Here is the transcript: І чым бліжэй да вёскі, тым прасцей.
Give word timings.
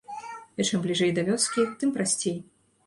І 0.61 0.65
чым 0.69 0.81
бліжэй 0.87 1.11
да 1.19 1.27
вёскі, 1.29 1.69
тым 1.83 1.95
прасцей. 2.01 2.37